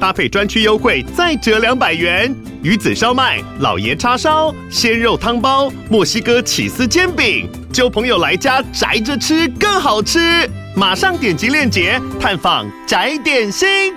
[0.00, 2.34] 搭配专区优惠再折两百元。
[2.62, 10.48] 鱼子烧麦、老爷叉烧、鲜肉汤包、墨西哥起司煎饼，揪朋友来家宅着吃更好吃。
[10.74, 13.94] 马上点击链接探访宅点心。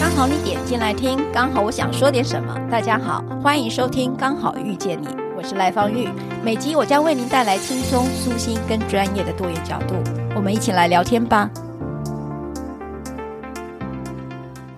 [0.00, 2.52] 刚好你点进来听，刚好我想说点什么。
[2.70, 5.06] 大家好，欢迎收听《刚好遇见你》，
[5.36, 6.08] 我是赖芳玉。
[6.42, 9.94] 每集我将为您带来轻松、舒心跟专业的多元角度，
[10.34, 11.48] 我们一起来聊天吧。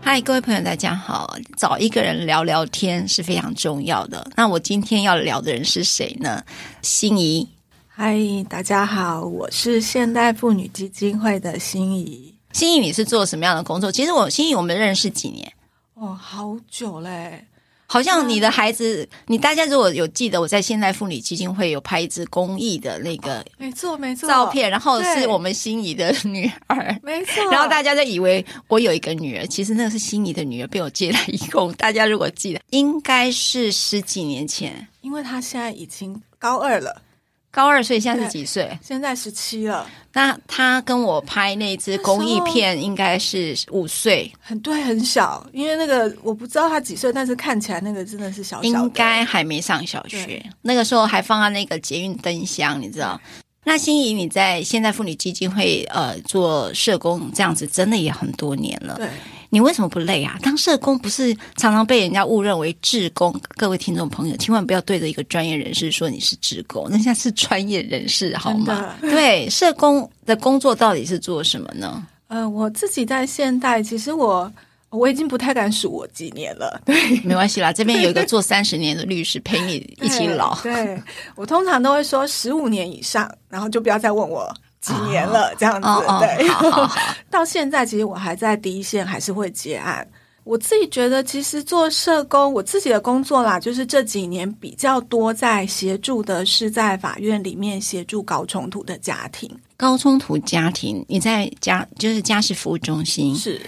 [0.03, 1.37] 嗨，各位朋友，大家好。
[1.57, 4.29] 找一个人聊聊天是非常重要的。
[4.35, 6.43] 那我今天要聊的人是谁呢？
[6.83, 7.47] 心仪。
[7.87, 8.19] 嗨，
[8.49, 12.34] 大家好，我是现代妇女基金会的心怡。
[12.53, 13.92] 心仪，你是做什么样的工作？
[13.92, 15.53] 其实我心仪，我们认识几年？
[15.95, 17.47] 哦，好久嘞！
[17.92, 27.50] 好像你的孩子，嗯、你大家如果有记得，我在现代妇女基金会有拍一支公益的那个，哦、没错没错，照片，然后是我们心仪的女儿，没错。
[27.50, 31.72] 然后大家就以为我有一个女儿，其实那个是心仪的女儿被我接来一共。
[31.72, 37.02] 大家如果记得，应该是十几年前，因为她现在已经高二了。
[37.51, 38.79] 高二岁，现在是几岁？
[38.81, 39.87] 现在十七了。
[40.12, 45.45] 那他跟我拍那支公益片，应该是五岁，很对，很小。
[45.53, 50.42] 因为那个我不知道他几岁，但是看起来那个真的是小应该还没上小学。
[50.62, 53.20] 那个时候还放在那个捷运灯箱，你知道。
[53.64, 58.95] 那心怡，你在现代妇女基金会呃做社工，这样子真的也很多年了。
[58.95, 59.09] 对。
[59.51, 60.39] 你为什么不累啊？
[60.43, 63.34] 当社工不是常常被人家误认为志工？
[63.57, 68.95] 各位听众朋友，千万不要对着一个专业人士说你是志工，人家是专业人士，好吗？
[69.01, 72.07] 对，社工的工作到底是做什么呢？
[72.29, 74.51] 呃，我自己在现代，其实我
[74.91, 76.80] 我已经不太敢数我几年了。
[76.85, 76.95] 对，
[77.27, 80.57] 没关系啦，这边有一个做三十年的律师陪你一起老。
[80.63, 81.03] 对，对，
[81.35, 84.55] 我通常都会说十五年以上，然后就不要再问我。
[84.80, 86.48] 几年了，这样子、哦、对。
[86.48, 90.07] 好好好到现在，其实我还在第一线，还是会接案。
[90.45, 99.51] 我自己觉得，其实做社工，我自己的工作啦，就是这几年比较多在协助的是在法院里面协助高冲突的家庭。
[99.77, 103.61] 高冲突家庭，你在家就是家事服务中心是。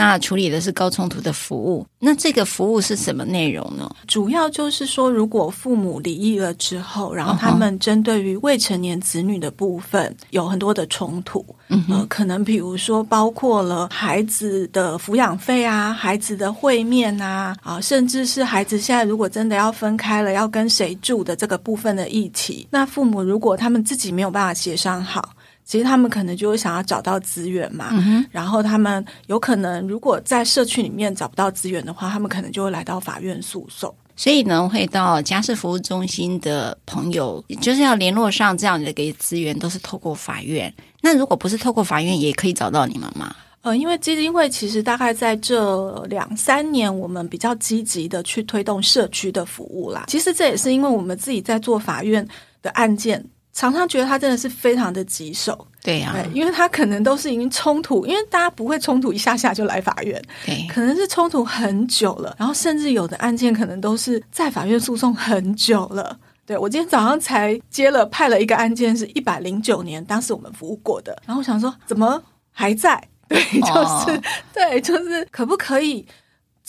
[0.00, 3.94] 那处理的是高冲突的服务，那这个服务是什么内容呢？
[4.06, 25.34] 主要就是说，如果父母离异了之后，然后他们针对于未成年子女的部分有很多的冲突，嗯、呃，可能比如说包括了孩子的抚养费啊，孩子的会面啊，啊，甚至是孩子现在如果真的要分开了，要跟谁住的这个部分的议题，那父母如果他们自己没有办法协商好。
[25.70, 33.94] 其实他们可能就会想要找到资源嘛，嗯，然后他们有可能如果在社区里面找不到资源的话，他们可能就会来到法院诉讼。
[34.16, 40.74] 所以呢，会到家事服务中心的朋友，就是要联络上这样的一个资源，都是透过法院。
[41.00, 43.32] 那如果不是透过法院，也可以找到你们吗？
[43.60, 50.02] 呃，因为基金会其实大概在这两三年，我们比较积极的去推动社区的服务啦。
[50.08, 52.26] 其实这也是因为我们自己在做法院
[52.60, 53.24] 的案件。
[53.52, 66.18] 常常觉得他真的是非常的棘手，对呀、啊，因为他可能都是已经冲突，因为大家不会冲突一下下就来法院，对，可能是冲突很久了，然后甚至有的案件可能都是在法院诉讼很久了。
[66.46, 73.02] 对，我今天早上才接了派了一个案件，是一百零九年，当时我们服务过的，然后我想说怎么还在？
[73.28, 74.22] 对，就是、哦、
[74.52, 76.04] 对，就是可不可以？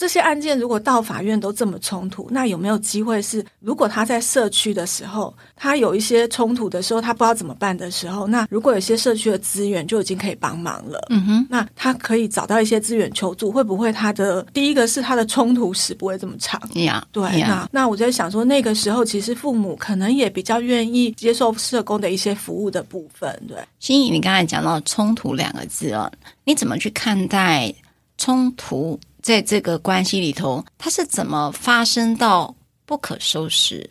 [0.02, 16.60] 这些案件如果到法院都这么冲突，那有没有机会是，如果他在社区的时候，他有一些冲突的时候，他不知道怎么办的时候，那如果有些社区的资源就已经可以帮忙了，嗯哼，那他可以找到一些资源求助，会不会他的第一个是他的冲突史不会这么长？
[16.74, 17.46] 呀、yeah, 对，yeah.
[17.46, 23.40] 那那我在想说，那个时候其实父母可能也比较愿意接受社工的一些服务的部分。
[23.46, 26.10] 对，心怡，你刚才讲到冲突两个字哦，
[26.42, 27.72] 你怎么去看待
[28.18, 28.98] 冲突？
[29.22, 32.54] 在这个关系里头，它是怎么发生到
[32.84, 33.88] 不可收拾？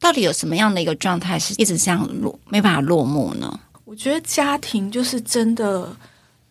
[0.00, 3.60] 到底有什么样的一个状态是一直这样落没办法落幕呢？
[3.84, 5.94] 我觉得家庭就是真的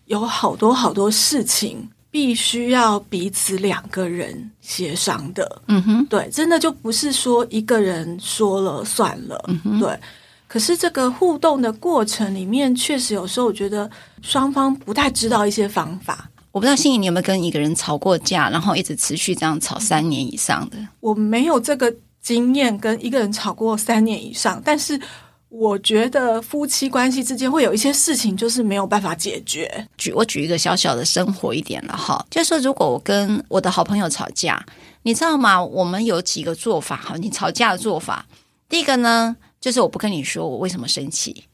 [0.05, 5.61] 有好多好多事情必须要彼此两个人协商的。
[5.67, 9.43] 嗯哼，对，真的就不是说一个人说了算了。
[9.47, 9.99] 嗯哼，对。
[10.47, 13.89] 可是这个互动的过程里面，确实有时候我觉得
[14.21, 16.29] 双方不太知道一些方法。
[16.51, 20.77] 我不知道心怡，你有没有跟一个人吵过架，然后一直持续这样吵三年以上的？
[20.99, 24.61] 我没有这个经验，跟一个人吵过三年以上。
[24.63, 24.99] 但是
[25.47, 29.87] 我觉得夫妻关系之间会有一些事情就是没有办法解决。
[29.97, 34.61] 举我举一个小小的生活一点了哈，就是说如果我跟我的好朋友吵架，
[35.03, 35.63] 你知道吗？
[35.63, 38.25] 我们有几个做法哈，你吵架的做法，
[38.67, 41.45] 第一个呢，就是我不跟你说我为什么生气。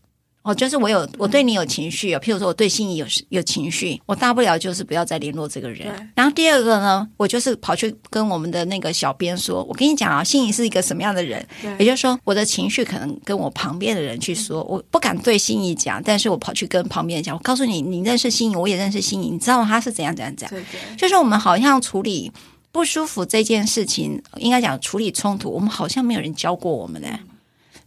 [0.47, 5.88] 哦，就是我有我对你有情绪啊，譬如说我对心仪有有情绪，我大不了就是不要再联络这个人。
[6.15, 11.45] 然后第二个呢，我就是跑去跟我们的那个小编说，我跟你讲啊，心仪是一个什么样的人，
[11.77, 20.65] 也就是说我的情绪可能跟我旁边的人去说，我不敢对心仪讲，但是我跑去跟旁边人讲，我告诉你，你认识心仪，我也认识心仪，你知道他是怎样怎样怎样。
[20.97, 22.31] 就是我们好像处理
[22.71, 27.07] 不舒服这件事情，应该讲处理冲突，我们好像没有人教过我们的。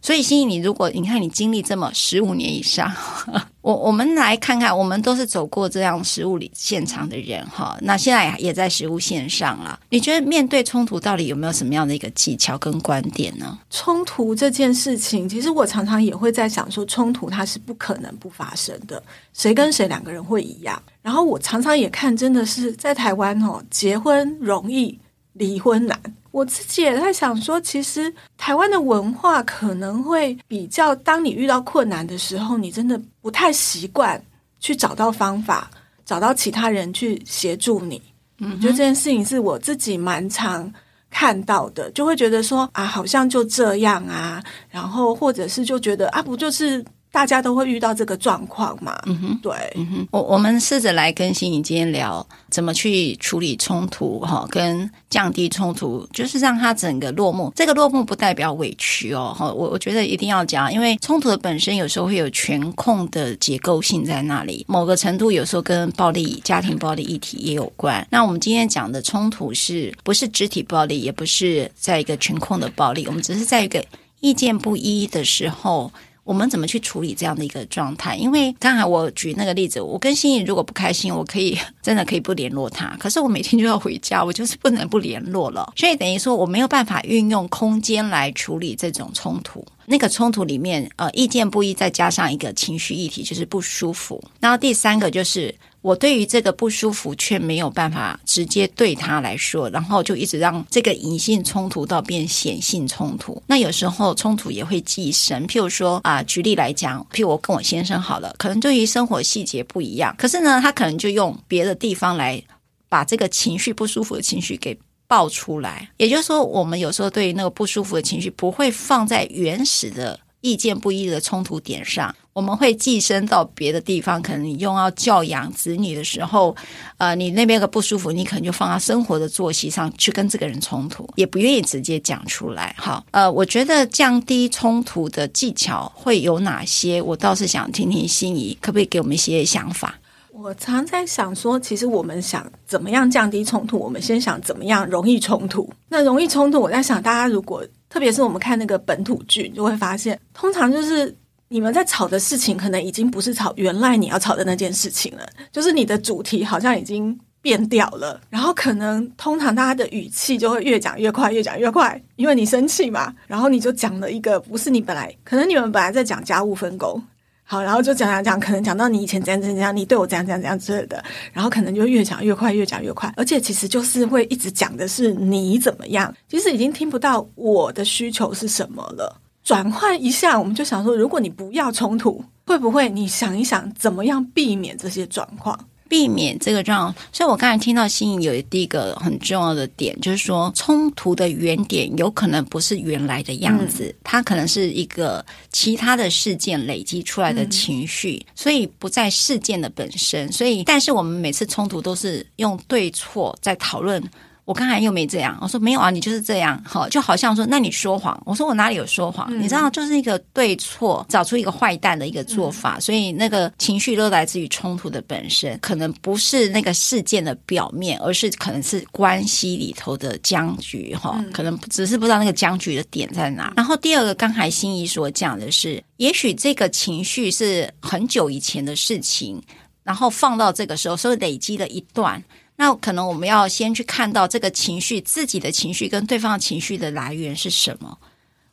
[0.01, 2.91] 所以，心仪，你如果你看你经历这么十五年以上，
[3.61, 7.77] 我我们来看看，我们都是走过这样食物里现场的人哈。
[7.81, 9.79] 那现在也在食物线上了。
[9.89, 13.59] 你觉得面对冲突到底有没有什么样的一个技巧跟观点呢？
[13.69, 19.01] 冲突这件事情，其实我常常也会在想说，冲突它是不可能不发生的，
[19.33, 20.81] 谁跟谁两个人会一样。
[21.03, 24.97] 然后我常常也看，真的是在台湾哦，结婚容易，
[25.33, 25.99] 离婚难。
[26.31, 34.21] 我自己也在想说，其实台湾的文化可能会比较，当你遇到困难的时候，你真的不太习惯
[34.59, 35.69] 去找到方法，
[36.05, 38.01] 找到其他人去协助你。
[38.39, 40.71] 嗯，我觉得这件事情是我自己蛮常
[41.09, 46.83] 看到的，就会觉得说啊，好像就这样啊，然后或者是就觉得啊，不就是。
[47.11, 48.97] 大家都会遇到这个状况嘛？
[49.05, 57.51] 嗯哼，对，嗯哼，我我们试着来跟心仪今天聊怎么去处理冲突哈，跟降低冲突，就是让它整个落幕。
[57.53, 68.07] 这个落幕不代表委屈哦，哈，我我觉得一定要讲，因为冲突的本身有时候会有权控的结构性在那里，某个程度有时候跟暴力、家庭暴力议题也有关。
[68.09, 73.83] 那我们今天讲的冲突是不是肢体暴力，也不是在一个权控的暴力，我们只是在一个
[74.21, 75.91] 意见不一的时候。
[76.23, 78.15] 我们怎么去处理这样的一个状态？
[78.15, 82.95] 因为刚才我举那个例子，我跟心仪如果不开心，我可以真的可以不联络他。
[82.99, 85.73] 可是我每天就要回家，我就是不能不联络了。
[85.75, 89.65] 所以等于说我没有办法运用空间来处理这种冲突。
[89.87, 94.23] 那个冲突里面，呃，意见不一，再加上一个情绪议题，就是不舒服。
[94.39, 95.53] 然后第三个就是。
[95.81, 103.41] 我对于这个不舒服，却没有办法直接对他来说，然后就一直让这个隐性冲突到变显性冲突。
[103.47, 112.41] 那有时候冲突也会寄生，譬如说啊、举例来讲，譬如我跟我先生好了，可能对于生活细节不一样，可是呢，他可能就用别的地方来
[112.87, 115.89] 把这个情绪不舒服的情绪给爆出来。
[115.97, 120.19] 也就是说，我们有时候对于那个不舒服的情绪，不会放在原始的。
[120.43, 124.21] 意见不一的冲突点上，我们会寄生到别的地方。
[124.21, 126.55] 可能你用要教养子女的时候，
[126.97, 132.75] 呃，你那边的不舒服，你可能就放到生活的作息上去跟这个人冲突，也不愿意直接讲出来。
[132.77, 137.01] 好，呃，我觉得降低冲突的技巧会有哪些？
[137.01, 139.95] 我倒是想听听心仪，可不可以给我们一些想法？
[140.33, 145.69] 我常在想说，其实我们想怎么样降低冲突，我们先想怎么样容易冲突。
[145.89, 147.63] 那容易冲突，我在想，大家如果。
[147.91, 151.13] 特别是我们看那个本土剧，就会发现，通常就是
[151.51, 158.21] 你们在吵的事情，可能已经不是吵原来你要吵的那件事情了，就是你的主题好像已经变掉了。
[158.29, 163.13] 然后可能通常大家的语气就会越讲越快，越讲越快，因为你生气嘛。
[163.27, 167.03] 然后你就讲了一个不是你本来，可能你们本来在讲家务分工。
[167.43, 179.20] 好，然后就讲讲讲，可能讲到你以前怎样怎样怎样，你对我怎样怎样怎样之类的，然后可能就越讲越快，越讲越快，而且其实就是会一直讲的是你怎么样，其实已经听不到我的需求是什么了。
[179.43, 185.59] 转换一下，我们就想说，如果你不要冲突，会不会你想一想，怎么样避免这些状况？
[185.89, 200.31] 避免这个状况，所以我刚才听到心颖有第一个很重要的点，就是说冲突的原点有可能不是原来的样子，嗯、它可能是一个其他的事件累积出来的情绪，嗯、所以不在事件的本身。
[200.31, 204.01] 所以，但是我们每次冲突都是用对错在讨论。
[204.51, 209.25] 我刚才又没这样，我说没有啊，你就是这样，好，就好像说，那你说谎，我说我哪里有说谎？
[209.31, 223.53] 嗯、你知道，就是一个对错，找出一个坏蛋的一个做法，嗯、所以那个情绪都来自于冲突的本身，可能不是那个事件的表面，而是可能是关系里头的僵局，哈、嗯，可能只是不知道那个僵局的点在哪。
[223.55, 229.41] 然后第二个，刚才心仪所讲的是，也许这个情绪是很久以前的事情，
[229.81, 232.21] 然后放到这个时候，所以累积了一段。
[232.61, 237.97] 那可能我们要先去看到这个情绪，自己的情绪跟对方的情绪的来源是什么？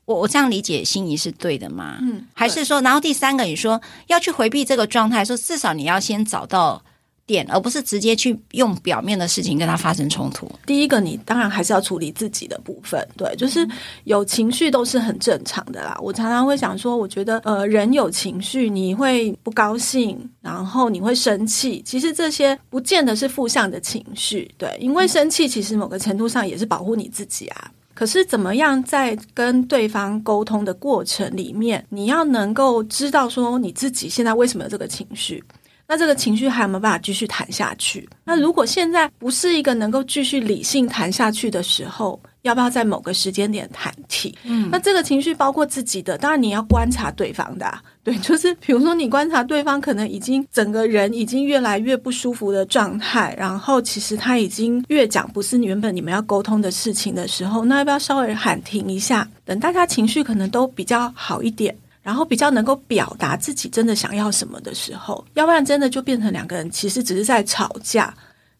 [0.06, 1.98] 我我这样理解，心仪是对的吗？
[2.00, 6.82] 嗯，还是说，然后第三个，你说要去回避这个状态，说至少你要先找到
[7.28, 10.50] 点，而不是直接去用表面的事情跟他发生冲突。
[10.66, 13.68] 第一个，你当然还是要处理自己的部分，对，就是
[14.04, 15.96] 有情绪都是很正常的啦。
[16.02, 27.70] 我常常会想说，我觉得呃，人有情绪，你会不高兴，然后你会生气，其实这些不见得是负向的情绪，对，因为生气其实某个程度上也是保护你自己啊。
[27.92, 35.42] 可是怎么样在跟对方沟通的过程里面，你要能够知道说你自己现在为什么有这个情绪。
[35.90, 38.06] 那这个情绪还有没有办法继续谈下去？
[38.22, 44.36] 那如果现在不是一个能够继续理性谈下去的时候，要不要在某个时间点谈提？
[44.44, 61.74] 嗯，那这个情绪包括自己的，当然你要观察对方的啊，对，就是 比如说你观察对方可能已经整个人已经越来越不舒服的状态，然后其实他已经越讲不是原本你们要沟通的事情的时候，那要不要稍微喊停一下，等大家情绪可能都比较好一点？
[62.08, 68.14] 然后比较能够表达自己真的想要什么的时候，要不然真的就变成两个人其实只是在吵架。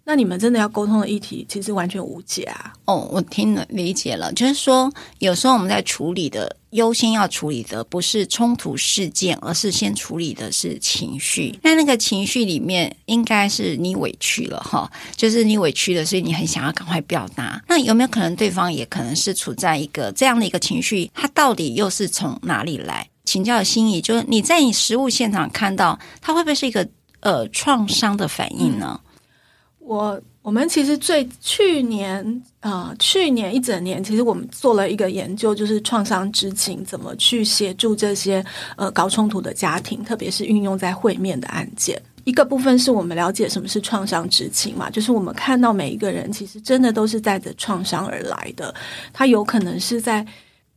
[0.05, 2.75] 那你们真的要沟通的议题，其实完全无解啊！
[2.85, 11.59] 哦，我听了理解了，就是说有时候我们在处理的优先要处理的不是冲突事件，而是先处理的是情绪。
[11.63, 17.63] 那那个情绪里面应该是你委屈了哈，就是你委屈了，所以你很想要赶快表达。
[17.67, 21.11] 那有没有可能对方也可能是处在一个这样的一个情绪？
[21.15, 23.09] 他到底又是从哪里来？
[23.29, 26.89] 请教心怡，就是你在你实务现场看到，它会不会是一个
[27.21, 28.99] 呃创伤的反应呢？
[29.81, 38.43] 我我们其实最去年啊、去年一整年，其实我们做了一个研究，就是创伤知情怎么去协助这些
[38.77, 42.01] 呃高冲突的家庭，特别是运用在会面的案件。
[42.25, 48.75] 一个部分是我们了解什么是创伤知情嘛，就是我们看到每一个人其实真的都是带着创伤而来的，
[49.13, 50.27] 他有可能是在。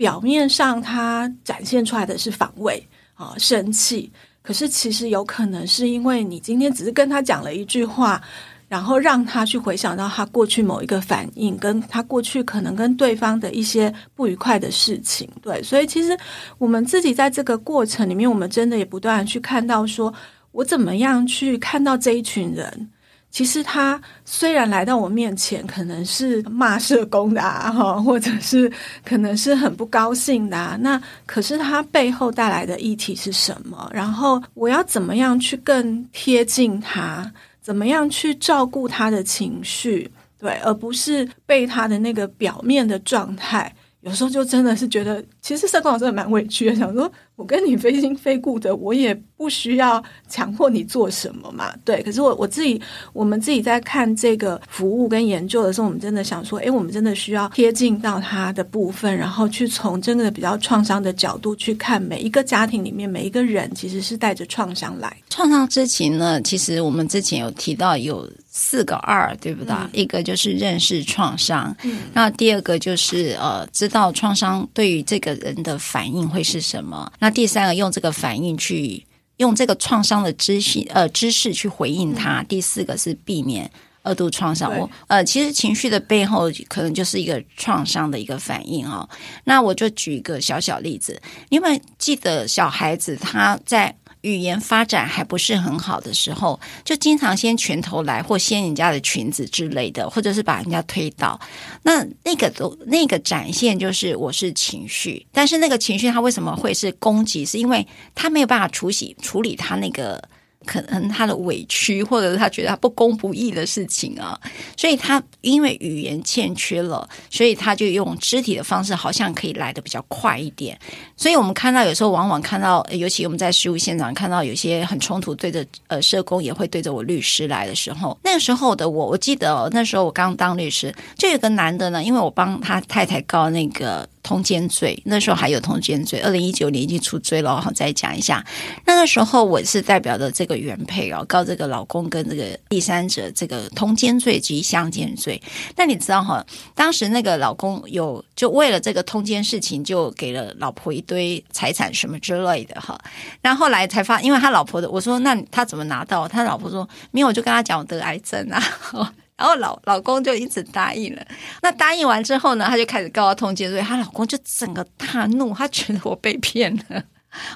[0.01, 8.19] 表面上他展现出来的是防卫啊、生气，可是其实有可能是因为你今天只是跟他讲了一句话，
[8.67, 15.29] 然后让他去回想到他过去某一个反应，跟他过去可能跟对方的一些不愉快的事情。
[15.39, 16.17] 对，所以其实
[16.57, 20.11] 我们自己在这个过程里面，我们真的也不断去看到，说
[20.51, 22.89] 我怎么样去看到这一群人。
[23.31, 28.71] 其实他虽然来到我面前，可能是骂社工的啊，或者是
[29.05, 33.89] 可能是很不高兴的啊，那可是他背后带来的议题是什么？
[33.93, 37.31] 然后我要怎么样去更贴近他？
[37.61, 40.11] 怎么样去照顾他的情绪？
[40.39, 43.73] 对，而不是被他的那个表面的状态。
[44.01, 47.09] 有时候就真的是觉得，其实社工老师也蛮委屈的，想说
[47.41, 51.73] 我跟你非亲非故的，我也不需要强迫你做什么嘛。
[51.83, 52.79] 对，可是我我自己，
[53.13, 65.17] 我们自己在看这个服务跟研究的时候，我们真的想说，哎，我们真的需要贴近到他的部分，然后去从真的比较创伤的角度去看每一个家庭里面每一个人，其实是带着创伤来。
[65.27, 68.31] 创伤之情呢，其实我们之前有提到有。
[68.53, 69.73] 四个二，对不对？
[69.73, 77.09] 嗯、一个就是认识创伤，嗯、那第二个就是呃，知道创伤对于这个人的反应会是什么。
[77.17, 79.05] 那第三个用这个反应去
[79.37, 82.41] 用这个创伤的知识呃知识去回应他。
[82.41, 83.69] 嗯、第四个是避免
[84.03, 84.77] 二度创伤。
[84.77, 89.07] 我呃，其实情绪的背后可能就是一个创伤的一个反应哦。
[89.45, 93.95] 那我就举一个小小例子，因为记得小孩子他在。
[94.21, 101.39] 语言发展还不是很好的时候，就经常先拳头来，或掀人家的裙子之类的，或者是把人家推倒。
[101.83, 107.45] 那那个都那个展现就是我是情绪，但是那个情绪他为什么会是攻击？
[107.45, 110.21] 是因为他没有办法处理处理他那个。
[110.65, 114.39] 可能他的委屈，或者是他觉得他不公不义的事情啊，
[114.77, 120.77] 所以他因为语言欠缺了，所以他就用肢体的方式，好像可以来得比较快一点。
[121.17, 134.07] 所以我们看到有时候往往看到，尤其我们在实务现场看到有些很冲突，对着呃社工也会对着我律师来的时候，那个时候的我，我记得那时候我刚当律师，就有个男的呢，因为我帮他太太告那个。
[134.23, 137.59] 通奸罪，那时候还有通奸罪，二零一九年已经出罪了。
[137.61, 138.45] 好，再讲一下，
[138.85, 145.41] 那个时候我是代表的这个原配哦，告这个老公跟这个第三者这个通奸罪及相奸罪。
[145.75, 152.99] 那你知道哈，当时那个老公有就为了这个通奸事情，就给了老婆一堆财产什么之类的哈。
[153.41, 156.27] 然后来才发，因为他老婆的，我说那他怎么拿到？
[156.27, 159.13] 他老婆说没有，我就跟他讲我得癌症啊。
[159.41, 161.25] 然后老老公就一直答应了。
[161.63, 167.03] 那答应完之后呢，她就开始告他通奸，所以她老公就整个大怒，他觉得我被骗了。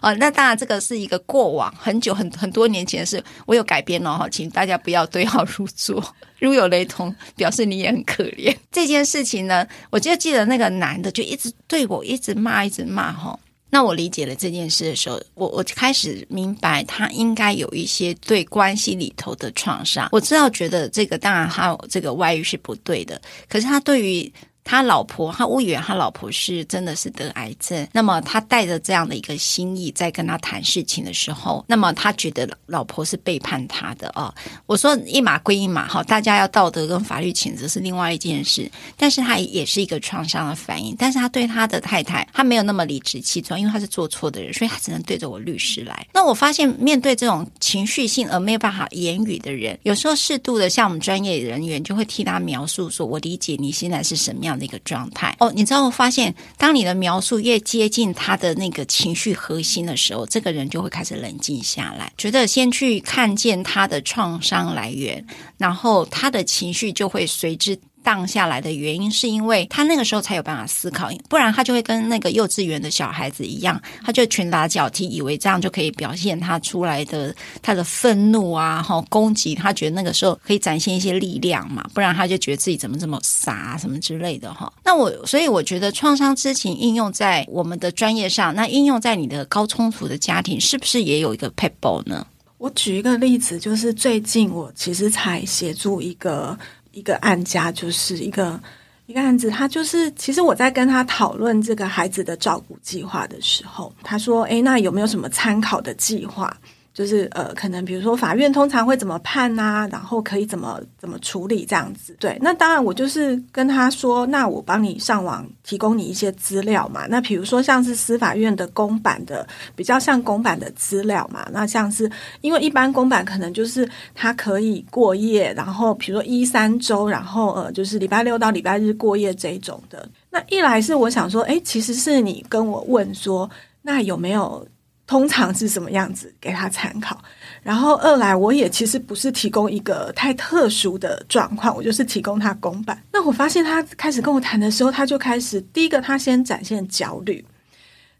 [0.01, 6.03] 哦，那当然这个是一个过往很久很很多年前的事，我有改编了哈，请大家不要对号入座，
[6.39, 8.55] 如有雷同，表示你也很可怜。
[8.71, 13.37] 这件事情呢，我就记得那个男的就一直对我一直骂，一直骂哈。
[13.69, 20.07] 那我理解了这件事的时候，我我开始明白他应该有一些对关系里头的创伤。
[20.11, 24.31] 我知道，觉得这个当然他这个外遇是不对的，可是他对于。
[24.65, 34.33] 他老婆，他误以为他老婆是真的是得癌症，那么他带着这样的一个心意在跟他谈事情的时候，那么他觉得老婆是背叛他的啊。
[34.65, 40.95] 我说一码归一码，哈，大家要道德跟法律谴责是另外一件事，但是他也是一个创伤的反应。
[40.97, 46.07] 但是他对他的太太，他没有那么理直气壮，因为他是做错的人，所以他只能对着我律师来。
[46.11, 65.23] 那我发现，面对这种情绪性而没有办法言语的人，有时候适度的像我们专业人员就会替他描述说：“我理解你现在是什么样那。”个状态哦，你知道我发现，当你的描述越接近他的那个情绪核心的时候，这个人就会开始冷静下来，觉得先去看见他的创伤来源，
[65.59, 67.77] 然后他的情绪就会随之。
[68.05, 84.71] 荡下来的原因是因为他那个时候才有办法思考，不然他就会跟那个幼稚园的小孩子一样，他就拳打脚踢，以为这样就可以表现他出来的他的愤怒啊，哈，攻击，他觉得那个时候可以展现一些力量嘛，不然他就觉得自己怎么这么傻什么之类的哈。
[84.83, 92.27] 那我所以我觉得创伤知情应用在我们的专业上，那应用在你的高冲突的家庭，是不是也有一个撇步呢？
[92.59, 96.55] 我举一个例子，就是最近我其实才协助一个。
[96.95, 98.59] 一个案家就是一个
[99.05, 106.55] 一个案子，他就是其实我在跟他讨论这个孩子的照顾计划的时候，他说：“诶，那有没有什么参考的计划？”
[106.95, 112.15] 就是呃，可能比如说法院通常会怎么判呐、啊，然后可以怎么怎么处理这样子。
[112.21, 117.05] 对，那当然我就是跟他说，那我帮你上网提供你一些资料嘛。
[117.07, 121.45] 那比如说像是司法院的公版的，比较像公版的资料嘛。
[121.51, 122.09] 那像是
[122.39, 130.07] 因为一般公版可能就是他可以过夜，然后比如说一三周，然后呃就是礼拜六到礼拜日过夜这一种的。
[130.29, 133.49] 那一来是我想说，诶，其实是你跟我问说，
[133.81, 134.65] 那有没有？
[135.07, 137.21] 通常是什么样子给他参考，
[137.61, 142.99] 然后二来我也其实不是提供一个太特殊的状况，我就是提供他公版。
[143.11, 147.45] 那我发现他开始跟我谈的时候，他就开始第一个他先展现焦虑，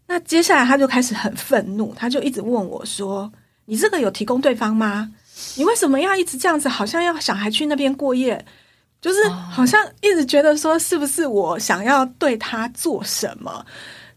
[0.06, 3.32] 那接下来他就开始很愤怒，他就一直问我说
[3.66, 5.10] ：“你这个有提供对方吗？
[5.56, 6.68] 你为什么要一直这样子？
[6.68, 8.42] 好像要小孩去那边过夜，
[9.00, 13.66] 就是好像一直觉得说是不是我想要对他做什么？”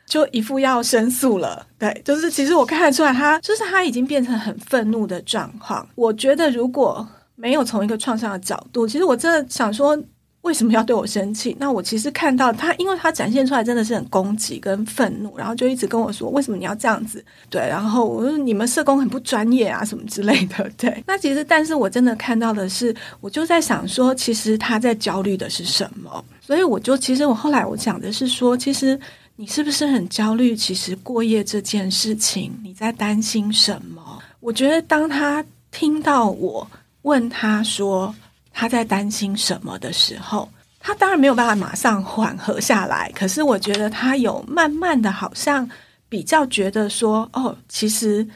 [0.10, 5.88] 就一副要申诉了，对，就是其实我看得出来他，就是他已经变成很愤怒的状况。
[5.93, 9.95] 我觉得如果没有从一个创伤的角度，其实我真的想说，
[10.41, 11.56] 为什么要对我生气？
[11.60, 17.24] 那我其实看到他，因为他展现出来真的是很攻击跟愤怒，然后就一直跟我说，为什么你要这样子？
[17.48, 20.67] 对，然后我说你们社工很不专业啊，什么之类的。
[20.76, 26.26] 对，那其实，但是我真的看到的是，我就在想说，其实他在焦虑的是什么？
[26.41, 29.00] 所以我就其实我后来我讲的是说，其实。
[29.39, 30.54] 你是不是很焦虑？
[30.54, 34.21] 其实过夜这件事情，你在担心什么？
[34.41, 36.69] 我觉得当他听到我
[37.04, 38.13] 问他说
[38.52, 43.10] 他在担心什么的时候，他当然没有办法马上缓和下来。
[43.15, 45.65] 可是我觉得他有慢慢的，好像
[46.10, 48.28] 比较觉得说，哦，其实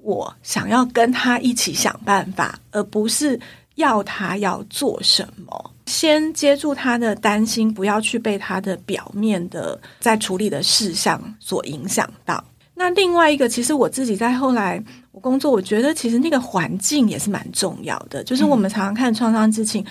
[0.00, 3.38] 我想要跟他一起想办法，而不是
[3.74, 5.70] 要他要做什么。
[5.90, 12.42] 先接住他的担心，不要去被他的表面的在处理的事项所影响到。
[12.74, 18.22] 那另外一个，其实我自己在后来我工作，我觉得其实那个环境也是蛮重要的。
[18.22, 19.84] 就是我们常常看创伤知情，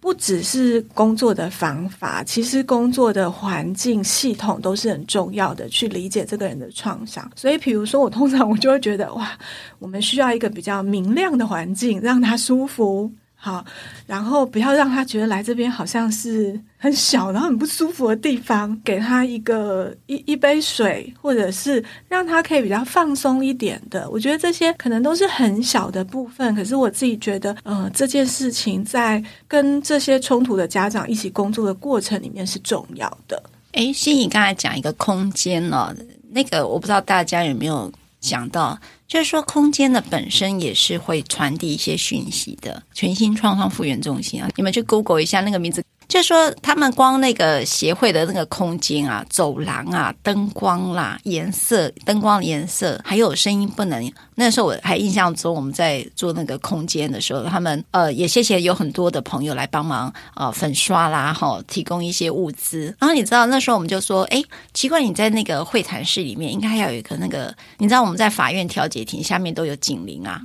[0.00, 7.30] 不只是工作的方法，其实工作的环境系统都是很重要的，去理解这个人的创伤。
[7.36, 9.30] 所以，比如说我通常我就会觉得，哇，
[9.78, 13.12] 我们需要一个比较明亮的环境，让他舒服。
[13.44, 13.62] 好，
[14.06, 18.74] 然后不要让他觉得来这边好像是很小，然后很不舒服的地方。
[18.82, 24.08] 给他一个一一杯水，或者是让他可以比较放松一点的。
[24.08, 33.42] 我觉得这些可能都是很小的部分，可是我自己觉得，呃，这件事情在跟这些冲突的家长一起工作的过程里面是重要的。
[33.72, 35.94] 诶，欣怡刚才讲一个空间哦，
[36.30, 37.92] 那个我不知道大家有没有
[38.28, 38.78] 讲到。
[39.06, 42.82] 就是说，空间的本身也是会传递一些讯息的。
[42.92, 45.84] 全新创伤复原中心啊，你们去 Google 一下那个名字。
[46.08, 54.12] 就是说，他们光那个协会的那个空间啊、走廊啊、灯光啦、颜色、灯光颜色，还有声音不能。
[54.36, 62.94] 那时候我还印象中，我们在做那个空间的时候，他们呃也谢谢有很多的朋友来帮忙呃粉刷啦，哈，提供一些物资。
[62.98, 70.40] 然后你知道那时候我们就说，哎，奇怪，你在那个会谈室里面应该要有一个那个，你知道我们在法院调解庭下面都有警铃啊。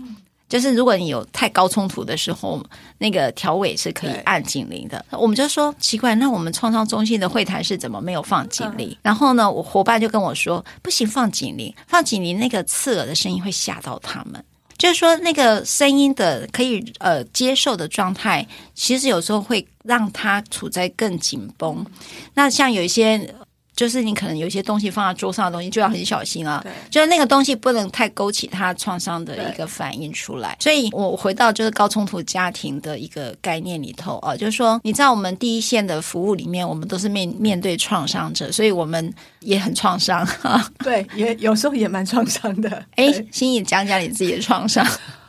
[0.50, 2.62] 就是如果你有太高冲突的时候，
[2.98, 5.06] 那个调尾是可以按警铃的。
[5.12, 8.90] 我们就说奇怪，那我们创伤中心的会谈是怎么没有放警铃？
[8.90, 14.44] 嗯、然后呢，我伙伴就跟我说，不行，放警铃，放警铃那个刺耳的声音会吓到他们。
[14.78, 21.86] 就是说，那个声音的可以呃接受的状态，其实有时候会让他处在更紧绷。
[22.34, 23.34] 那像有一些。
[23.80, 30.58] 就是你可能有一些东西放在桌上的东西就要很小心啊，就是那个东西不能太勾起他创伤的一个反应出来。
[30.60, 40.70] 所以我回到就是高冲突家庭的一个概念里头啊，就是说你在我们第一线的服务里面，我们都是面面对创伤者，所以我们也很创伤哈。
[40.84, 42.84] 对，也有时候也蛮创伤的。
[42.98, 44.86] 哎，心怡讲讲你自己的创伤。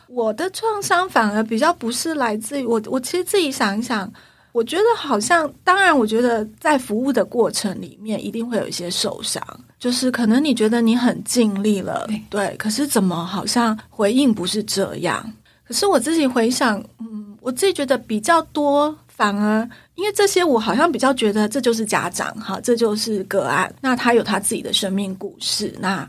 [0.07, 4.11] 我的创伤反而比较不是来自于我，我其实自己想一想。
[4.51, 9.41] 我觉得好像，当然，我觉得在服务的过程里面，一定会有一些受伤。
[9.79, 15.33] 就是可能你觉得你很尽力了，对，对，可是怎么好像回应不是这样？
[15.63, 23.73] 可是我自己回想，嗯，我自己觉得比较多，反而因为这些，我好像比较觉得这就是家长哈，这就是个案。
[23.81, 26.07] 那他有他自己的生命故事，那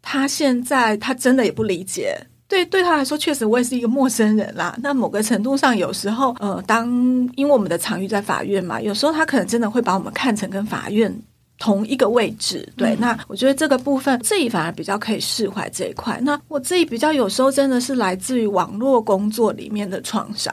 [0.00, 2.18] 他现在他真的也不理解。
[2.52, 4.76] 对，对他来说，确实我也是一个陌生人啦。
[4.82, 6.86] 那某个程度上，有时候，呃，当
[7.34, 11.10] 因为我们的场域在法院嘛，有时候他可能真的会把我们看成跟法院
[11.58, 12.70] 同一个位置。
[12.76, 16.20] 对，嗯、那我觉得这个部分自己反而比较可以释怀这一块。
[16.20, 20.52] 那我自己比较有时候真的是来自于网络工作里面的创伤，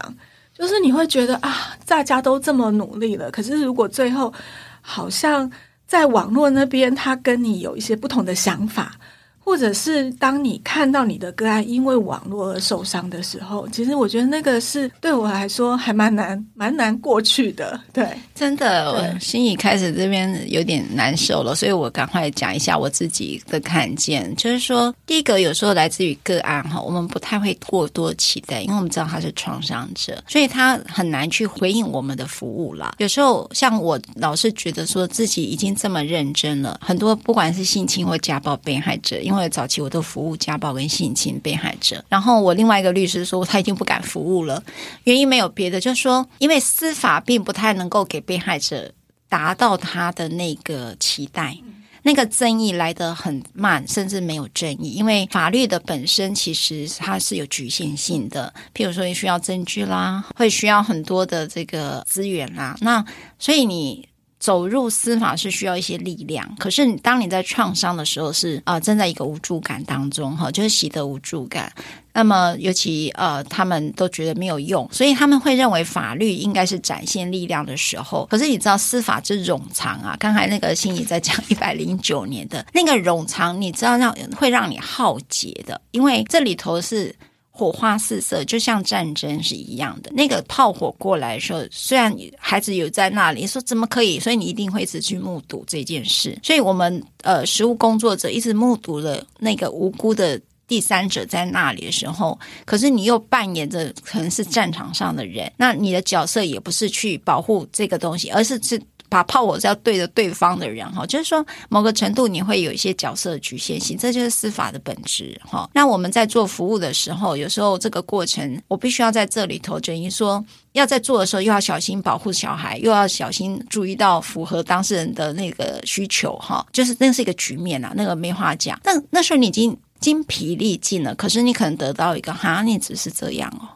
[0.58, 4.34] 就是你会觉得啊，大家都这么努力了，可是如果最后
[4.80, 5.52] 好像
[5.86, 8.96] 在网络那边，他跟你有一些不同的想法。
[9.40, 17.80] 或者是当你看到你的个案因为网络而受伤的时候，其实我觉得那个是对我来说还蛮难、蛮难过去的。
[17.92, 32.94] 对，真的，我心里开始这边有点难受了，所以我赶快讲一下我自己的看见，就是说，第一个有时候来自于个案哈，我们不太会过多期待，因为我们知道他是创伤者，所以他很难去回应我们的服务啦。
[33.00, 44.62] 有时候像我老是觉得说自己已经这么认真了，很多不管是性侵或家暴被害者，因为早期我都服务家暴跟性侵被害者，然后我另外一个律师说他已经不敢服务了，
[45.04, 48.92] 原因没有别的，就是说因为司法并不太能够给被害者
[49.30, 51.56] 达到他的那个期待，
[52.02, 63.06] 那个争议来得很慢，甚至没有争议，因为法律的本身其实它是有局限性的，譬如说也需要证据啦，会需要很多的这个资源啦，那
[63.38, 64.09] 所以你。
[64.40, 71.72] 走入司法是需要一些力量，可是当你在创伤的时候是啊、呃，正在一个无助感当中哈，就是习得无助感。
[72.14, 78.26] 那么尤其呃，他们都觉得没有用，所以他们会认为法律应该是展现力量的时候。
[78.30, 87.14] 可是你知道司法之冗长啊，刚才那个心怡在讲一百零九年的那个冗长，你知道让会让你耗竭的，因为这里头是。
[87.60, 90.10] 火花四射，就像战争是一样的。
[90.14, 94.18] 那个炮火过来的时候，虽然孩子有在那里，说怎么可以？
[94.18, 96.40] 所以你一定会一直去目睹这件事。
[96.42, 108.82] 所以我们呃，实务工作者一直目睹了那个无辜的第三者在那里的时候，可是你又扮演着可能是战场上的人，那你的角色也不是去保护这个东西，而是是。
[109.10, 115.70] 把炮火是要对着对方的人哈，就是说某个程度你会有一些角色局限性，这就是司法的本质哈。
[115.74, 120.44] 那我们在做服务的时候，有时候这个过程我必须要在这里头，等于说
[120.74, 126.66] 要在做的时候又要小心保护小孩，又要小心注意到符合当事人的那个需求哈。
[126.72, 128.80] 就是那是一个局面啊，那个没话讲。
[128.84, 133.68] 那那时候你已经精疲力尽了，可是你可能得到一个哈，你只是这样哦，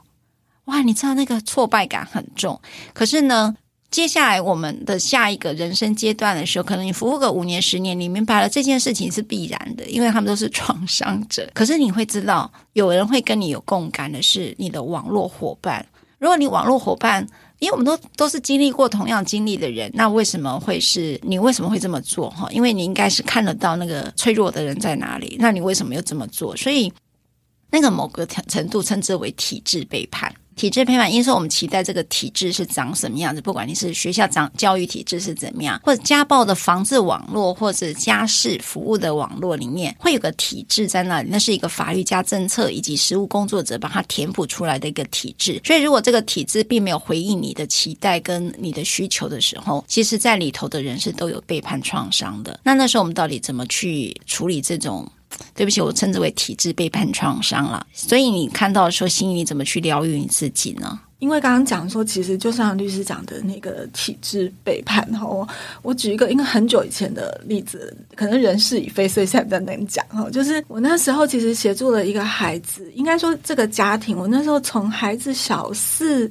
[0.65, 2.61] 哇，你知道那个挫败感很重，
[2.93, 3.55] 可是呢。
[3.93, 11.47] 接下来我们的下一个人生阶段的时候，可能你服务个五年、十年，你明白了这件事情是必然的，因为他们都是创伤者。
[11.53, 15.85] 可是你会知道，有人会跟你有共感的是你的网络伙伴。
[16.17, 17.23] 如果你网络伙伴，
[17.59, 21.37] 因为我们都都是经历过同样经历的人，那为什么会是你？
[21.37, 22.31] 为什么会这么做？
[22.31, 26.57] 哈，因为你应该是看得到那个脆弱的人在哪里，那你为什么又这么做？
[26.57, 26.91] 所以
[27.69, 30.33] 那个某个程程度称之为体制背叛。
[30.55, 45.61] 体制背叛，因为说我们期待这个体制是长什么样子，不管你是学校长教育体制是怎么样，或者家暴的防治网络，或者家事服务的网络里面，会有个体制在那里，那是一个法律加政策以及实务工作者把它填补出来的一个体制。
[45.63, 52.59] 所以，如果这个体制并没有回应你的期待跟你的需求的时候，其实在里头的人是都有背叛创伤的。
[52.63, 55.09] 那那时候我们到底怎么去处理这种？
[55.55, 57.85] 对不起，我称之为体制背叛创伤了。
[57.93, 60.99] 所以你看到说，心怡你怎么去疗愈你自己呢？
[61.19, 65.47] 因为刚刚讲说，其实就像律师讲的那个体制背叛哈，我
[65.81, 70.29] 我举一个因为很久以前的例子，可能人事已非，所以现在比较难讲哈。
[70.29, 76.29] 就是我那时候其实协助了一个孩子，应该说这个家庭，我那时候从孩子小四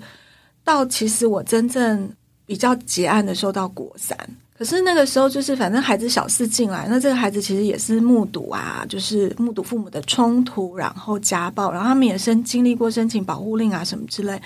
[0.62, 2.06] 到其实我真正
[2.44, 4.14] 比较结案的时候到国三，
[4.62, 14.40] 可是那个时候就是反正孩子小四进来，那这个孩子其实也是目睹啊，就是目睹父母的冲突，然后家暴，然后他们也申经历过申请保护令啊什么之类。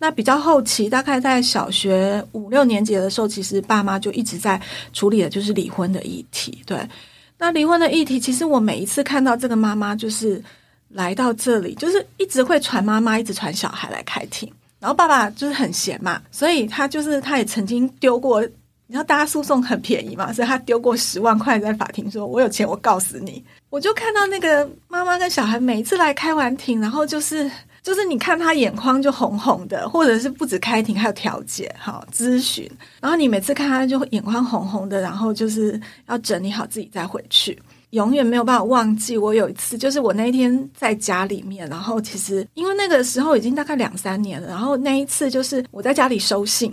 [0.00, 4.60] 那比较后期，大概在小学五六年级的时候，其实爸妈就一直在
[4.92, 6.60] 处理的就是离婚的议题。
[6.66, 6.76] 对，
[7.38, 10.42] 那离婚的议题，其实我每一次看到这个妈妈，就是
[10.88, 14.52] 来到这里，就是一直会传妈妈，一直传小孩来开庭。
[14.80, 18.44] 然后爸爸就是很闲嘛，所以他就是他也曾经丢过，
[18.92, 23.42] 你知道大家诉讼很便宜嘛，所以他丢过十万块在法庭，说我有钱，我告死你。
[23.70, 27.50] 我就看到那个妈妈跟小孩每一次来开完庭，然后就是。
[27.82, 32.70] 就是你看他眼眶就红红的，或者是不止开庭，还有调解、好咨询。
[33.00, 37.60] 然后你每次看他就眼眶红红的，然后就是要整理好自己再回去。
[37.90, 46.72] 永远没有办法忘记，我有一次就是我那一天在家里面，然后其实因为那个时候已经大概两三年了，然后那一次就是我在家里收信，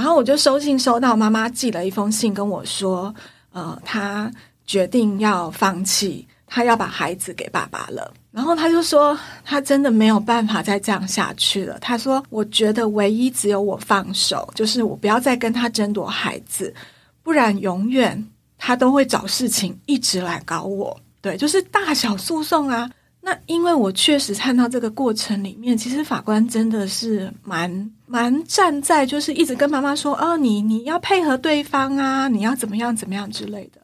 [0.00, 3.14] 然后我就收信收到妈妈寄了一封信跟我说，
[3.52, 4.30] 呃，她
[4.64, 6.26] 决定要放弃。
[6.52, 11.78] 他要把孩子给爸爸了，然后他就说他真的没有办法再这样下去了。
[11.78, 16.74] 他说：“我觉得唯一只有我放手，就是我不要再跟他争夺孩子，
[17.22, 18.26] 不然永远
[18.58, 22.90] 他都会找事情一直来搞我。”对，就是大小诉讼啊。
[23.20, 33.80] 那因为我确实看到这个过程里面，其实法官真的是蛮蛮站在，就是一直跟妈妈说：“哦，你你要配合对方啊，你要怎么样怎么样之类的。”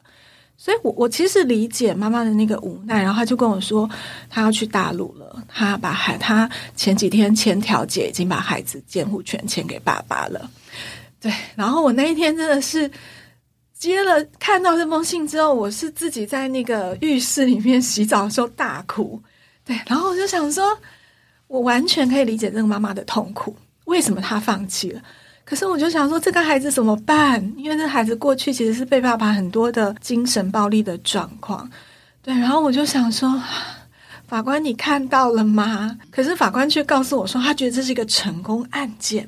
[0.59, 3.89] 所以我，我其实理解妈妈的那个无奈，然后他就跟我说，
[4.29, 10.49] 他要去大陆了，他把孩，他前几天签调解，已经把孩子监护权签给爸爸了。
[11.21, 12.89] 对，然后我那一天真的是
[13.77, 19.21] 接了看到这封信之后，我是自己在那个浴室里面洗澡的时候大哭。
[19.63, 20.77] 对，然后我就想说，
[21.47, 23.55] 我完全可以理解这个妈妈的痛苦，
[23.87, 25.01] 为什么他放弃了？
[25.43, 27.41] 可是我就想说，这个孩子怎么办？
[27.55, 31.69] 因为这孩子过去其实是被爸爸很多的精神暴力的状况，
[32.21, 32.33] 对。
[32.33, 33.41] 然后我就想说，
[34.27, 35.97] 法官你看到了吗？
[36.11, 39.25] 可是法官却告诉我说，他觉得这是一个成功案件，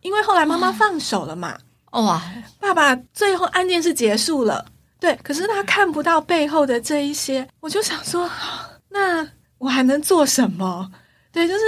[0.00, 1.58] 因为后来妈妈放手了嘛。
[1.90, 2.22] 哇，
[2.58, 4.64] 爸爸最后案件是结束了，
[4.98, 5.14] 对。
[5.22, 8.30] 可是他看不到背后的这一些，我就想说，
[8.88, 9.28] 那
[9.58, 10.90] 我还能做什么？
[11.30, 11.60] 对，就是。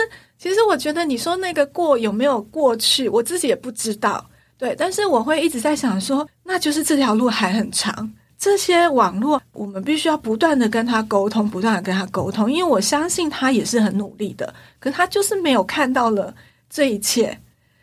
[0.44, 4.22] 其实我觉得你说那个过有没有过去，我自己也不知道。
[4.58, 8.12] 对，但是我会一直在想说，那就是这条路还很长。
[8.36, 16.34] 这些网络，我们必须要不断的跟他沟通，不断的跟他沟通，因为我相信他也是很努力的，可他就是没有看到了
[16.68, 17.40] 这一切。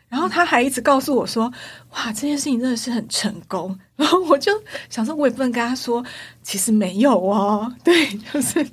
[0.08, 1.52] 然后他还一直告诉我说
[1.90, 4.52] ：“哇，这件事情真的是很成功。”然后我就
[4.88, 6.04] 想说，我也不能跟他说，
[6.44, 7.74] 其实没有哦。
[7.82, 8.64] 对，就是。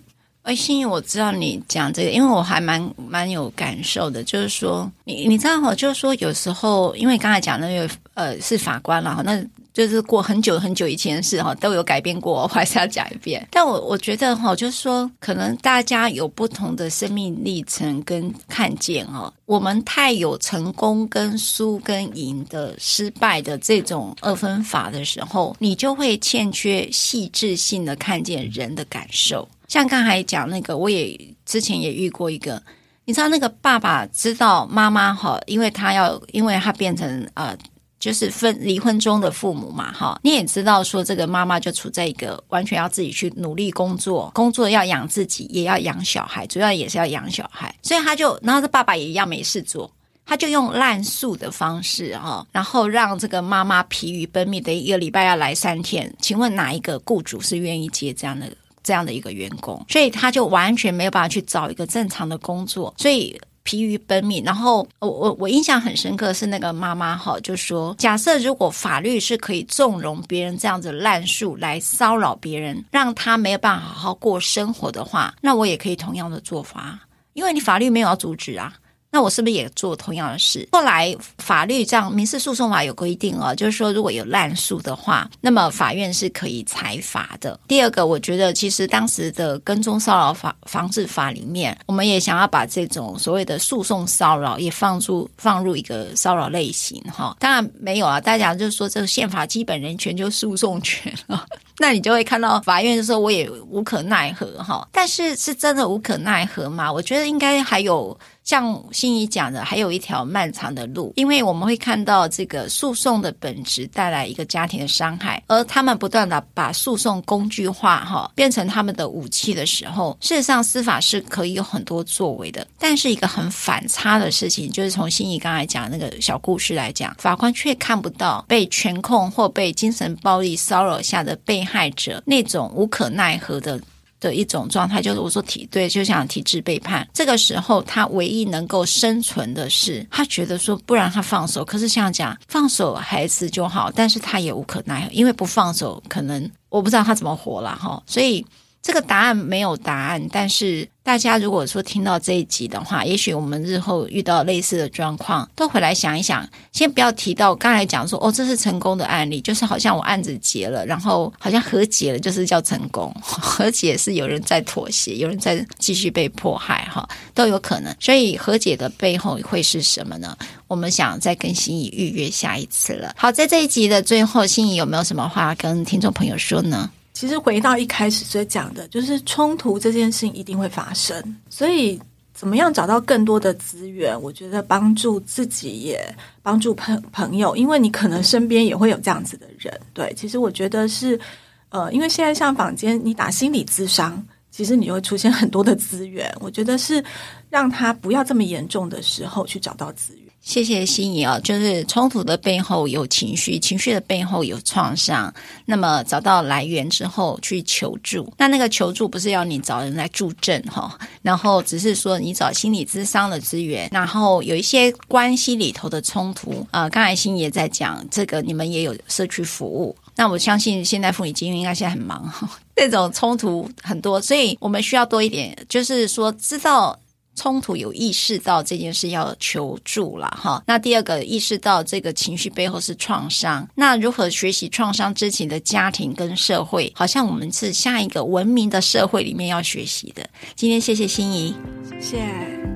[0.43, 4.23] 哎，心怡，我知道你讲这个，因为我还蛮蛮有感受的。
[4.23, 13.47] 就是说，你你知道哈，就是说有时候，因为刚才讲那个呃是法官了哈，那就是过很久很久以前的事哈，都有改变过， 我还是要讲一遍。
[13.51, 29.47] 但我我觉得哈，就是说，可能大家有不同的生命历程跟看见哈，我们太有成功跟输跟赢的失败的这种二分法的时候，你就会欠缺细致性的看见人的感受。
[29.67, 32.61] 像刚才讲那个，我也之前也遇过一个，
[33.05, 37.55] 你知道那个爸爸知道妈妈哈，因为他要，因为他变成呃，
[37.99, 49.91] 就是分离婚中的父母嘛哈，你也知道说这个妈妈就处在一个完全要自己去努力工作，工作要养自己，也要养小孩，主要也是要养小孩，所以他就，然后这爸爸也一样没事做，
[50.25, 58.49] 他就用滥诉的方式哈，然后让这个妈妈疲于奔命的一个礼拜要来三天，请问哪一个雇主是愿意接这样的？
[58.81, 64.43] 这样的一个员工，所以他就完全没有办法去找一个正常的工作，所以疲于奔命。
[64.43, 76.99] 然后我我我印象很深刻是那个妈妈哈，就说假设如果法律是可以纵容别人这样子滥诉来骚扰别人，让他没有办法好好过生活的话，那我也可以同样的做法，
[77.33, 78.73] 因为你法律没有要阻止啊。
[79.11, 80.67] 那我是不是也做同样的事？
[80.71, 87.59] 后来法律这样民事诉讼法有规定哦，就是说如果有滥诉的话，那么法院是可以裁罚的。
[87.67, 97.35] 第二个，我觉得其实当时的跟踪骚扰法防治法里面，我们也想要把这种所谓的诉讼骚扰也放入放入一个骚扰类型哈。
[97.39, 101.45] 当然没有啊，大家就是说这个宪法基本人权就诉讼权了。
[101.81, 104.87] 那你就会看到法院就说我也无可奈何哈。
[104.91, 106.91] 但是是真的无可奈何吗？
[106.91, 108.15] 我觉得应该还有。
[108.49, 122.65] 像心怡讲的，还有一条漫长的路，因为我们会看到这个诉讼的本质带来一个家庭的伤害，而他们不断的把诉讼工具化，哈，变成他们的武器的时候，事实上司法是可以有很多作为的。
[122.79, 133.79] 但是一个很反差的事情，就是从心怡刚才讲那个小故事来讲，法官却看不到被权控或被精神暴力骚扰下的被害者那种无可奈何的。
[134.19, 137.07] 的一种状态，就是我说体对，就像体制背叛。
[137.13, 141.63] 这个时候，他唯一能够生存的是，他觉得说，不然他放手。
[141.63, 148.01] 可是像讲放手孩子就好，但是他也无可奈何，因为不放手，可能我不知道他怎么活了哈。
[148.05, 148.45] 所以。
[148.81, 156.47] 这个答案没有答案，但是大家如果说听到这一集的话，也许我们日后遇到类似的状况，都回来想一想。
[156.71, 163.13] 先不要提到刚才讲说，哦，这是成功的案例，就是好像我案子结了，然后好像和解了，就是叫成功。
[163.21, 167.93] 和解是有人在妥协，有人在继续被迫害，哈，都有可能。
[167.99, 170.35] 所以和解的背后会是什么呢？
[170.67, 173.13] 我们想再跟心怡预约下一次了。
[173.17, 176.89] 好，在这一集的最后，心怡有没有什么话跟听众朋友说呢？
[177.19, 181.99] 其实回到一开始所讲的，就是冲突这件事情一定会发生，所以
[182.33, 184.17] 怎么样找到更多的资源？
[184.21, 189.77] 我觉得帮助自己也帮助朋朋友，因为你可能身边也会有这样子的人。
[189.93, 191.19] 对，其实我觉得是，
[191.67, 196.33] 呃，因为现在像坊间你打心理咨商，其实你就会出现很多的资源。
[196.39, 197.03] 我觉得是
[197.49, 200.28] 让他不要这么严重的时候去找到资源。
[200.41, 205.31] 谢谢心怡啊，就是冲突的背后有情绪，情绪的背后有创伤。
[205.65, 219.95] 那么找到来源之后去求助，那那个求助不是要你找人来助阵哈，然后只是说你找心理咨商的资源，然后有一些关系里头的冲突啊、呃，刚才心怡也在讲这个，你们也有社区服务。
[220.15, 226.97] 那我相信现在妇女金运应该现在很忙哈，这种冲突很多，所以我们需要多一点，就是说知道。
[227.39, 240.29] 冲突有意识到这件事要求助了哈，那第二个意识到这个情绪背后是创伤，那如何学习创伤之前的家庭跟社会，好像我们是下一个文明的社会里面要学习的。
[240.53, 241.55] 今天谢谢心怡，
[241.89, 242.17] 谢谢，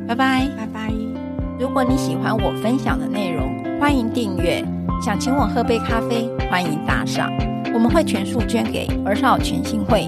[0.08, 0.94] 拜拜，拜拜。
[1.60, 4.64] 如果你喜欢我分享的内容，欢迎订阅。
[5.04, 7.30] 想请我喝杯咖啡，欢迎打赏，
[7.74, 10.08] 我们会全数捐给儿少全心会。